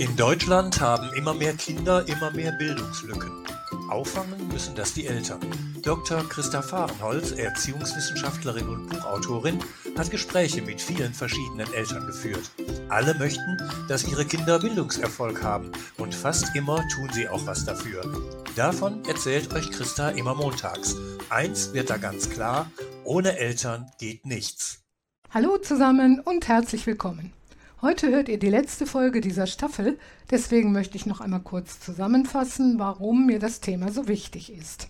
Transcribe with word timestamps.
In 0.00 0.16
Deutschland 0.16 0.80
haben 0.80 1.12
immer 1.12 1.34
mehr 1.34 1.52
Kinder 1.52 2.08
immer 2.08 2.30
mehr 2.30 2.52
Bildungslücken. 2.52 3.30
Auffangen 3.90 4.48
müssen 4.48 4.74
das 4.74 4.94
die 4.94 5.06
Eltern. 5.06 5.40
Dr. 5.82 6.26
Christa 6.26 6.62
Fahrenholz, 6.62 7.32
Erziehungswissenschaftlerin 7.32 8.66
und 8.66 8.86
Buchautorin, 8.86 9.58
hat 9.98 10.10
Gespräche 10.10 10.62
mit 10.62 10.80
vielen 10.80 11.12
verschiedenen 11.12 11.70
Eltern 11.74 12.06
geführt. 12.06 12.50
Alle 12.88 13.12
möchten, 13.12 13.58
dass 13.90 14.08
ihre 14.08 14.24
Kinder 14.24 14.58
Bildungserfolg 14.58 15.42
haben 15.42 15.70
und 15.98 16.14
fast 16.14 16.56
immer 16.56 16.82
tun 16.88 17.10
sie 17.12 17.28
auch 17.28 17.44
was 17.44 17.66
dafür. 17.66 18.00
Davon 18.56 19.04
erzählt 19.04 19.52
euch 19.52 19.70
Christa 19.70 20.08
immer 20.08 20.34
montags. 20.34 20.96
Eins 21.28 21.74
wird 21.74 21.90
da 21.90 21.98
ganz 21.98 22.30
klar, 22.30 22.70
ohne 23.04 23.36
Eltern 23.36 23.90
geht 23.98 24.24
nichts. 24.24 24.78
Hallo 25.28 25.58
zusammen 25.58 26.20
und 26.20 26.48
herzlich 26.48 26.86
willkommen. 26.86 27.34
Heute 27.82 28.10
hört 28.10 28.28
ihr 28.28 28.38
die 28.38 28.50
letzte 28.50 28.84
Folge 28.84 29.22
dieser 29.22 29.46
Staffel, 29.46 29.98
deswegen 30.30 30.70
möchte 30.70 30.98
ich 30.98 31.06
noch 31.06 31.22
einmal 31.22 31.40
kurz 31.40 31.80
zusammenfassen, 31.80 32.78
warum 32.78 33.24
mir 33.24 33.38
das 33.38 33.60
Thema 33.60 33.90
so 33.90 34.06
wichtig 34.06 34.52
ist. 34.52 34.88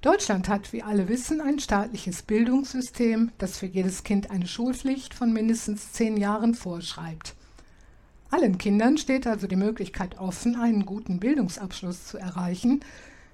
Deutschland 0.00 0.48
hat, 0.48 0.72
wie 0.72 0.82
alle 0.82 1.06
wissen, 1.06 1.40
ein 1.40 1.60
staatliches 1.60 2.24
Bildungssystem, 2.24 3.30
das 3.38 3.56
für 3.56 3.66
jedes 3.66 4.02
Kind 4.02 4.32
eine 4.32 4.48
Schulpflicht 4.48 5.14
von 5.14 5.32
mindestens 5.32 5.92
zehn 5.92 6.16
Jahren 6.16 6.56
vorschreibt. 6.56 7.36
Allen 8.32 8.58
Kindern 8.58 8.98
steht 8.98 9.28
also 9.28 9.46
die 9.46 9.54
Möglichkeit 9.54 10.18
offen, 10.18 10.56
einen 10.56 10.84
guten 10.84 11.20
Bildungsabschluss 11.20 12.06
zu 12.06 12.18
erreichen. 12.18 12.80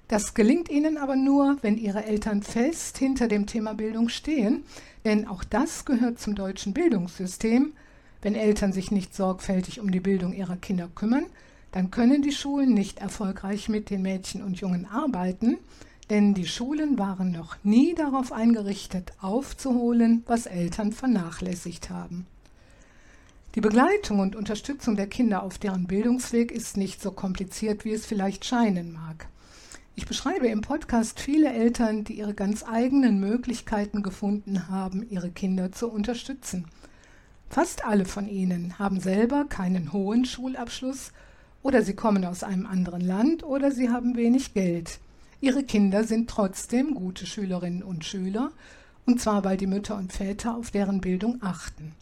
Das 0.07 0.35
gelingt 0.35 0.69
ihnen 0.69 0.99
aber 0.99 1.15
nur, 1.15 1.57
wenn 1.63 1.79
ihre 1.79 2.05
Eltern 2.05 2.43
fest 2.43 2.99
hinter 2.99 3.27
dem 3.27 3.47
Thema 3.47 3.73
Bildung 3.73 4.09
stehen, 4.09 4.63
denn 5.05 5.27
auch 5.27 5.43
das 5.43 5.85
gehört 5.85 6.19
zum 6.19 6.35
deutschen 6.35 6.75
Bildungssystem, 6.75 7.73
wenn 8.21 8.35
Eltern 8.35 8.73
sich 8.73 8.91
nicht 8.91 9.15
sorgfältig 9.15 9.79
um 9.79 9.91
die 9.91 9.99
Bildung 9.99 10.33
ihrer 10.33 10.57
Kinder 10.57 10.89
kümmern, 10.93 11.25
dann 11.71 11.91
können 11.91 12.21
die 12.21 12.31
Schulen 12.31 12.73
nicht 12.73 12.99
erfolgreich 12.99 13.69
mit 13.69 13.89
den 13.89 14.01
Mädchen 14.01 14.43
und 14.43 14.59
Jungen 14.59 14.85
arbeiten, 14.85 15.57
denn 16.09 16.33
die 16.33 16.47
Schulen 16.47 16.97
waren 16.97 17.31
noch 17.31 17.57
nie 17.63 17.93
darauf 17.93 18.31
eingerichtet, 18.31 19.13
aufzuholen, 19.21 20.23
was 20.25 20.47
Eltern 20.47 20.91
vernachlässigt 20.91 21.89
haben. 21.89 22.25
Die 23.55 23.61
Begleitung 23.61 24.19
und 24.19 24.35
Unterstützung 24.35 24.95
der 24.95 25.07
Kinder 25.07 25.43
auf 25.43 25.57
deren 25.57 25.85
Bildungsweg 25.85 26.51
ist 26.51 26.77
nicht 26.77 27.01
so 27.01 27.11
kompliziert, 27.11 27.85
wie 27.85 27.93
es 27.93 28.05
vielleicht 28.05 28.45
scheinen 28.45 28.91
mag. 28.91 29.27
Ich 29.95 30.05
beschreibe 30.05 30.47
im 30.47 30.61
Podcast 30.61 31.19
viele 31.19 31.51
Eltern, 31.51 32.03
die 32.03 32.13
ihre 32.13 32.33
ganz 32.33 32.63
eigenen 32.63 33.19
Möglichkeiten 33.19 34.01
gefunden 34.01 34.69
haben, 34.69 35.07
ihre 35.09 35.29
Kinder 35.29 35.71
zu 35.71 35.89
unterstützen– 35.89 36.65
Fast 37.49 37.83
alle 37.83 38.05
von 38.05 38.29
ihnen 38.29 38.77
haben 38.77 38.99
selber 38.99 39.45
keinen 39.45 39.91
hohen 39.91 40.23
Schulabschluss 40.23 41.11
oder 41.63 41.81
sie 41.81 41.95
kommen 41.95 42.23
aus 42.23 42.43
einem 42.43 42.67
anderen 42.67 43.01
Land 43.01 43.43
oder 43.43 43.71
sie 43.71 43.89
haben 43.89 44.15
wenig 44.15 44.53
Geld. 44.53 44.99
Ihre 45.41 45.63
Kinder 45.63 46.03
sind 46.03 46.29
trotzdem 46.29 46.93
gute 46.93 47.25
Schülerinnen 47.25 47.81
und 47.81 48.05
Schüler, 48.05 48.51
und 49.07 49.19
zwar 49.19 49.43
weil 49.43 49.57
die 49.57 49.65
Mütter 49.65 49.97
und 49.97 50.13
Väter 50.13 50.55
auf 50.55 50.69
deren 50.69 51.01
Bildung 51.01 51.39
achten. 51.41 51.93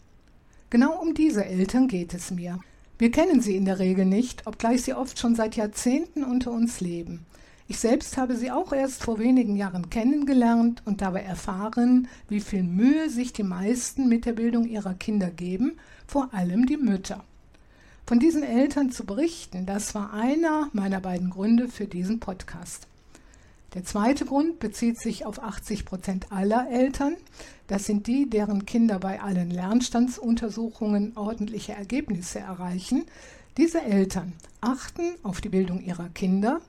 Genau 0.68 1.00
um 1.00 1.14
diese 1.14 1.46
Eltern 1.46 1.88
geht 1.88 2.12
es 2.12 2.30
mir. 2.30 2.60
Wir 2.98 3.10
kennen 3.10 3.40
sie 3.40 3.56
in 3.56 3.64
der 3.64 3.78
Regel 3.78 4.04
nicht, 4.04 4.46
obgleich 4.46 4.82
sie 4.82 4.92
oft 4.92 5.18
schon 5.18 5.34
seit 5.34 5.56
Jahrzehnten 5.56 6.24
unter 6.24 6.50
uns 6.50 6.80
leben. 6.80 7.24
Ich 7.70 7.80
selbst 7.80 8.16
habe 8.16 8.34
sie 8.34 8.50
auch 8.50 8.72
erst 8.72 9.04
vor 9.04 9.18
wenigen 9.18 9.54
Jahren 9.54 9.90
kennengelernt 9.90 10.80
und 10.86 11.02
dabei 11.02 11.20
erfahren, 11.20 12.08
wie 12.26 12.40
viel 12.40 12.62
Mühe 12.62 13.10
sich 13.10 13.34
die 13.34 13.42
meisten 13.42 14.08
mit 14.08 14.24
der 14.24 14.32
Bildung 14.32 14.66
ihrer 14.66 14.94
Kinder 14.94 15.30
geben, 15.30 15.76
vor 16.06 16.32
allem 16.32 16.64
die 16.64 16.78
Mütter. 16.78 17.22
Von 18.06 18.20
diesen 18.20 18.42
Eltern 18.42 18.90
zu 18.90 19.04
berichten, 19.04 19.66
das 19.66 19.94
war 19.94 20.14
einer 20.14 20.70
meiner 20.72 20.98
beiden 20.98 21.28
Gründe 21.28 21.68
für 21.68 21.86
diesen 21.86 22.20
Podcast. 22.20 22.86
Der 23.74 23.84
zweite 23.84 24.24
Grund 24.24 24.60
bezieht 24.60 24.98
sich 24.98 25.26
auf 25.26 25.42
80 25.42 25.84
Prozent 25.84 26.32
aller 26.32 26.70
Eltern. 26.70 27.16
Das 27.66 27.84
sind 27.84 28.06
die, 28.06 28.30
deren 28.30 28.64
Kinder 28.64 28.98
bei 28.98 29.20
allen 29.20 29.50
Lernstandsuntersuchungen 29.50 31.18
ordentliche 31.18 31.74
Ergebnisse 31.74 32.38
erreichen. 32.38 33.04
Diese 33.58 33.82
Eltern 33.82 34.32
achten 34.62 35.16
auf 35.22 35.42
die 35.42 35.50
Bildung 35.50 35.82
ihrer 35.82 36.08
Kinder, 36.08 36.62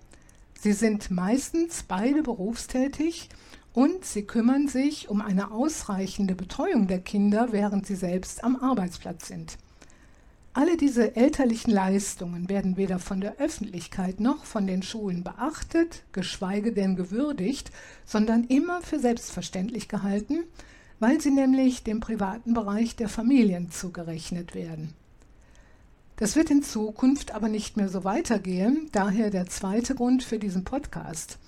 Sie 0.61 0.73
sind 0.73 1.09
meistens 1.09 1.83
beide 1.83 2.21
berufstätig 2.21 3.29
und 3.71 4.03
sie 4.03 4.23
kümmern 4.23 4.67
sich 4.67 5.09
um 5.09 5.21
eine 5.21 5.51
ausreichende 5.51 6.35
Betreuung 6.35 6.87
der 6.87 6.99
Kinder, 6.99 7.53
während 7.53 7.87
sie 7.87 7.95
selbst 7.95 8.43
am 8.43 8.57
Arbeitsplatz 8.57 9.29
sind. 9.29 9.57
Alle 10.51 10.75
diese 10.75 11.15
elterlichen 11.15 11.71
Leistungen 11.71 12.49
werden 12.49 12.75
weder 12.75 12.99
von 12.99 13.21
der 13.21 13.37
Öffentlichkeit 13.37 14.19
noch 14.19 14.43
von 14.43 14.67
den 14.67 14.83
Schulen 14.83 15.23
beachtet, 15.23 16.03
geschweige 16.11 16.73
denn 16.73 16.97
gewürdigt, 16.97 17.71
sondern 18.03 18.43
immer 18.43 18.81
für 18.81 18.99
selbstverständlich 18.99 19.87
gehalten, 19.87 20.43
weil 20.99 21.21
sie 21.21 21.31
nämlich 21.31 21.83
dem 21.85 22.01
privaten 22.01 22.53
Bereich 22.53 22.97
der 22.97 23.07
Familien 23.07 23.71
zugerechnet 23.71 24.55
werden. 24.55 24.93
Das 26.19 26.35
wird 26.35 26.49
in 26.51 26.63
Zukunft 26.63 27.33
aber 27.33 27.47
nicht 27.47 27.77
mehr 27.77 27.87
so 27.87 28.03
weitergehen, 28.03 28.89
daher 28.91 29.29
der 29.29 29.45
zweite 29.45 29.95
Grund 29.95 30.21
für 30.21 30.37
diesen 30.37 30.65
Podcast. 30.65 31.39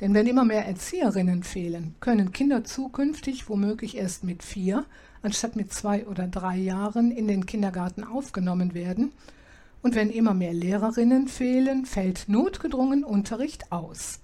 Denn 0.00 0.14
wenn 0.14 0.26
immer 0.26 0.44
mehr 0.44 0.66
Erzieherinnen 0.66 1.44
fehlen, 1.44 1.94
können 2.00 2.32
Kinder 2.32 2.64
zukünftig 2.64 3.48
womöglich 3.48 3.96
erst 3.96 4.24
mit 4.24 4.42
vier 4.42 4.84
anstatt 5.22 5.54
mit 5.54 5.72
zwei 5.72 6.06
oder 6.06 6.26
drei 6.26 6.56
Jahren 6.56 7.12
in 7.12 7.28
den 7.28 7.46
Kindergarten 7.46 8.02
aufgenommen 8.02 8.74
werden. 8.74 9.12
Und 9.80 9.94
wenn 9.94 10.10
immer 10.10 10.34
mehr 10.34 10.52
Lehrerinnen 10.52 11.28
fehlen, 11.28 11.86
fällt 11.86 12.28
notgedrungen 12.28 13.04
Unterricht 13.04 13.70
aus. 13.70 14.18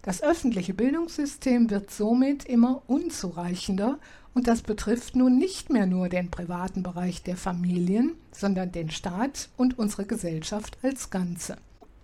Das 0.00 0.22
öffentliche 0.22 0.72
Bildungssystem 0.72 1.68
wird 1.68 1.90
somit 1.90 2.46
immer 2.46 2.80
unzureichender 2.86 3.98
und 4.36 4.48
das 4.48 4.60
betrifft 4.60 5.16
nun 5.16 5.38
nicht 5.38 5.70
mehr 5.70 5.86
nur 5.86 6.10
den 6.10 6.30
privaten 6.30 6.82
Bereich 6.82 7.22
der 7.22 7.38
Familien, 7.38 8.12
sondern 8.32 8.70
den 8.70 8.90
Staat 8.90 9.48
und 9.56 9.78
unsere 9.78 10.04
Gesellschaft 10.04 10.76
als 10.82 11.08
Ganze. 11.08 11.56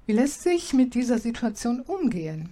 Wie 0.07 0.15
lässt 0.15 0.43
sich 0.43 0.73
mit 0.73 0.95
dieser 0.95 1.19
Situation 1.19 1.83
umgehen? 1.83 2.49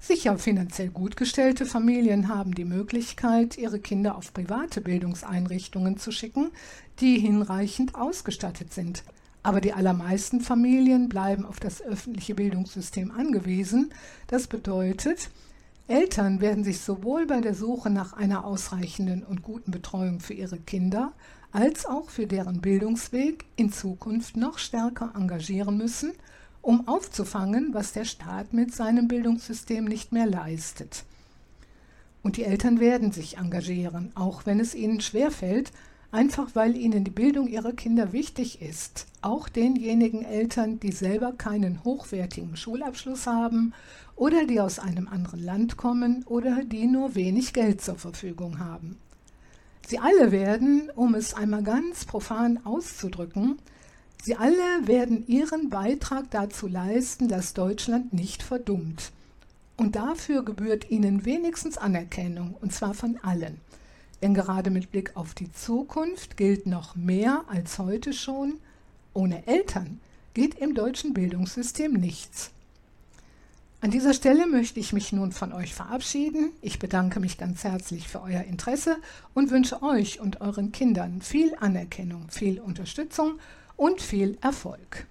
Sicher 0.00 0.38
finanziell 0.38 0.88
gut 0.88 1.18
gestellte 1.18 1.66
Familien 1.66 2.28
haben 2.28 2.54
die 2.54 2.64
Möglichkeit, 2.64 3.58
ihre 3.58 3.78
Kinder 3.78 4.16
auf 4.16 4.32
private 4.32 4.80
Bildungseinrichtungen 4.80 5.98
zu 5.98 6.12
schicken, 6.12 6.50
die 7.00 7.18
hinreichend 7.18 7.96
ausgestattet 7.96 8.72
sind. 8.72 9.04
Aber 9.42 9.60
die 9.60 9.74
allermeisten 9.74 10.40
Familien 10.40 11.10
bleiben 11.10 11.44
auf 11.44 11.60
das 11.60 11.82
öffentliche 11.82 12.34
Bildungssystem 12.34 13.10
angewiesen. 13.10 13.92
Das 14.28 14.46
bedeutet, 14.46 15.28
Eltern 15.90 16.40
werden 16.40 16.62
sich 16.62 16.82
sowohl 16.82 17.26
bei 17.26 17.40
der 17.40 17.52
Suche 17.52 17.90
nach 17.90 18.12
einer 18.12 18.44
ausreichenden 18.44 19.24
und 19.24 19.42
guten 19.42 19.72
Betreuung 19.72 20.20
für 20.20 20.34
ihre 20.34 20.58
Kinder 20.58 21.12
als 21.50 21.84
auch 21.84 22.10
für 22.10 22.28
deren 22.28 22.60
Bildungsweg 22.60 23.44
in 23.56 23.72
Zukunft 23.72 24.36
noch 24.36 24.58
stärker 24.58 25.12
engagieren 25.16 25.76
müssen, 25.76 26.12
um 26.62 26.86
aufzufangen, 26.86 27.74
was 27.74 27.92
der 27.92 28.04
Staat 28.04 28.52
mit 28.52 28.72
seinem 28.72 29.08
Bildungssystem 29.08 29.84
nicht 29.84 30.12
mehr 30.12 30.26
leistet. 30.26 31.02
Und 32.22 32.36
die 32.36 32.44
Eltern 32.44 32.78
werden 32.78 33.10
sich 33.10 33.38
engagieren, 33.38 34.12
auch 34.14 34.46
wenn 34.46 34.60
es 34.60 34.76
ihnen 34.76 35.00
schwerfällt, 35.00 35.72
einfach 36.12 36.54
weil 36.54 36.76
ihnen 36.76 37.04
die 37.04 37.10
Bildung 37.10 37.48
ihrer 37.48 37.72
Kinder 37.72 38.12
wichtig 38.12 38.62
ist, 38.62 39.06
auch 39.22 39.48
denjenigen 39.48 40.24
Eltern, 40.24 40.80
die 40.80 40.92
selber 40.92 41.32
keinen 41.32 41.84
hochwertigen 41.84 42.56
Schulabschluss 42.56 43.26
haben 43.26 43.72
oder 44.16 44.46
die 44.46 44.60
aus 44.60 44.78
einem 44.78 45.08
anderen 45.08 45.42
Land 45.42 45.76
kommen 45.76 46.24
oder 46.26 46.64
die 46.64 46.86
nur 46.86 47.14
wenig 47.14 47.52
Geld 47.52 47.80
zur 47.80 47.96
Verfügung 47.96 48.58
haben. 48.58 48.98
Sie 49.86 49.98
alle 49.98 50.30
werden, 50.30 50.90
um 50.94 51.14
es 51.14 51.34
einmal 51.34 51.62
ganz 51.62 52.04
profan 52.04 52.64
auszudrücken, 52.64 53.58
Sie 54.22 54.36
alle 54.36 54.86
werden 54.86 55.26
ihren 55.26 55.70
Beitrag 55.70 56.30
dazu 56.30 56.66
leisten, 56.66 57.28
dass 57.28 57.54
Deutschland 57.54 58.12
nicht 58.12 58.42
verdummt. 58.42 59.12
Und 59.78 59.96
dafür 59.96 60.44
gebührt 60.44 60.90
ihnen 60.90 61.24
wenigstens 61.24 61.78
Anerkennung, 61.78 62.54
und 62.60 62.72
zwar 62.74 62.92
von 62.92 63.18
allen. 63.22 63.58
Denn 64.22 64.34
gerade 64.34 64.70
mit 64.70 64.90
Blick 64.90 65.16
auf 65.16 65.34
die 65.34 65.52
Zukunft 65.52 66.36
gilt 66.36 66.66
noch 66.66 66.94
mehr 66.94 67.44
als 67.48 67.78
heute 67.78 68.12
schon, 68.12 68.54
ohne 69.14 69.46
Eltern 69.46 70.00
geht 70.34 70.54
im 70.58 70.74
deutschen 70.74 71.14
Bildungssystem 71.14 71.92
nichts. 71.92 72.50
An 73.82 73.90
dieser 73.90 74.12
Stelle 74.12 74.46
möchte 74.46 74.78
ich 74.78 74.92
mich 74.92 75.10
nun 75.10 75.32
von 75.32 75.54
euch 75.54 75.74
verabschieden. 75.74 76.52
Ich 76.60 76.78
bedanke 76.78 77.18
mich 77.18 77.38
ganz 77.38 77.64
herzlich 77.64 78.08
für 78.08 78.20
euer 78.20 78.42
Interesse 78.42 78.98
und 79.32 79.50
wünsche 79.50 79.82
euch 79.82 80.20
und 80.20 80.42
euren 80.42 80.70
Kindern 80.70 81.22
viel 81.22 81.54
Anerkennung, 81.58 82.26
viel 82.28 82.60
Unterstützung 82.60 83.38
und 83.76 84.02
viel 84.02 84.36
Erfolg. 84.42 85.06